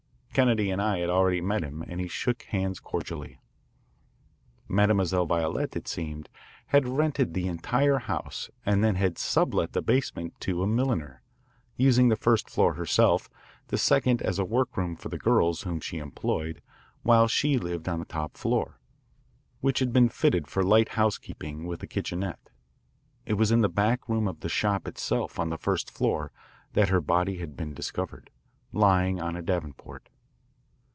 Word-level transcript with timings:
Kennedy 0.33 0.71
and 0.71 0.81
I 0.81 0.99
had 0.99 1.09
already 1.09 1.41
met 1.41 1.61
him 1.61 1.81
and 1.81 1.99
he 1.99 2.07
shook 2.07 2.43
hands 2.43 2.79
cordially. 2.79 3.41
Mademoiselle 4.65 5.25
Violette, 5.25 5.75
it 5.75 5.89
seemed, 5.89 6.29
had 6.67 6.87
rented 6.87 7.33
the 7.33 7.49
entire 7.49 7.97
house 7.97 8.49
and 8.65 8.81
then 8.81 8.95
had 8.95 9.17
sublet 9.17 9.73
the 9.73 9.81
basement 9.81 10.33
to 10.39 10.63
a 10.63 10.67
milliner, 10.67 11.21
using 11.75 12.07
the 12.07 12.15
first 12.15 12.49
floor 12.49 12.75
herself, 12.75 13.29
the 13.67 13.77
second 13.77 14.21
as 14.21 14.39
a 14.39 14.45
workroom 14.45 14.95
for 14.95 15.09
the 15.09 15.17
girls 15.17 15.63
whom 15.63 15.81
she 15.81 15.97
employed, 15.97 16.61
while 17.03 17.27
she 17.27 17.57
lived 17.57 17.89
on 17.89 17.99
the 17.99 18.05
top 18.05 18.37
floor, 18.37 18.79
which 19.59 19.79
had 19.79 19.91
been 19.91 20.07
fitted 20.07 20.47
for 20.47 20.63
light 20.63 20.91
housekeeping 20.95 21.65
with 21.67 21.83
a 21.83 21.87
kitchenette. 21.87 22.49
It 23.25 23.33
was 23.33 23.51
in 23.51 23.59
the 23.59 23.67
back 23.67 24.07
room 24.07 24.29
of 24.29 24.39
the 24.39 24.49
shop 24.49 24.87
itself 24.87 25.37
on 25.37 25.49
the 25.49 25.57
first 25.57 25.91
floor 25.91 26.31
that 26.71 26.87
her 26.87 27.01
body 27.01 27.39
had 27.39 27.57
been 27.57 27.73
discovered, 27.73 28.29
lying 28.71 29.19
on 29.21 29.35
a 29.35 29.41
davenport. 29.41 30.07